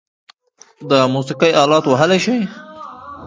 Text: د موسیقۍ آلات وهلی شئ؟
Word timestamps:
د 0.89 0.91
موسیقۍ 1.13 1.51
آلات 1.63 1.83
وهلی 1.87 2.19
شئ؟ 2.25 2.39